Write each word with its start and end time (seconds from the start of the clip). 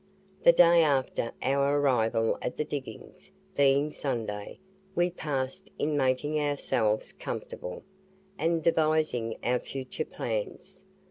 The 0.41 0.51
day 0.51 0.81
after 0.81 1.31
our 1.43 1.79
arrival 1.79 2.35
at 2.41 2.57
the 2.57 2.65
diggings, 2.65 3.31
being 3.53 3.91
Sunday, 3.91 4.57
we 4.95 5.11
passed 5.11 5.69
in 5.77 5.95
making 5.95 6.39
ourselves 6.39 7.13
comfortable, 7.13 7.83
and 8.35 8.63
devising 8.63 9.37
our 9.43 9.59
future 9.59 10.05
plans. 10.05 10.83